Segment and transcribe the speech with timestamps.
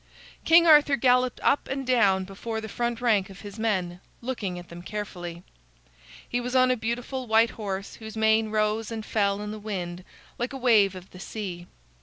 [0.45, 4.69] King Arthur galloped up and down before the front rank of his men, looking at
[4.69, 5.43] them carefully.
[6.27, 10.03] He was on a beautiful white horse whose mane rose and fell in the wind
[10.39, 11.67] like a wave of the sea.